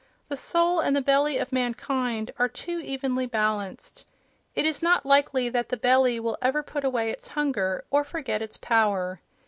The 0.29 0.35
soul 0.35 0.79
and 0.79 0.95
the 0.95 1.01
belly 1.03 1.37
of 1.37 1.53
mankind 1.53 2.31
are 2.39 2.49
too 2.49 2.79
evenly 2.79 3.27
balanced; 3.27 4.03
it 4.55 4.65
is 4.65 4.81
not 4.81 5.05
likely 5.05 5.47
that 5.49 5.69
the 5.69 5.77
belly 5.77 6.19
will 6.19 6.39
ever 6.41 6.63
put 6.63 6.83
away 6.83 7.11
its 7.11 7.27
hunger 7.27 7.85
or 7.91 8.03
forget 8.03 8.41
its 8.41 8.57
power. 8.57 9.21